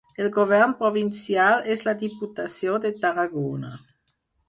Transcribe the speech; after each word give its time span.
El 0.21 0.29
govern 0.37 0.73
provincial 0.79 1.63
és 1.75 1.85
la 1.91 1.95
Diputació 2.01 2.83
de 2.87 2.97
Tarragona. 3.07 3.75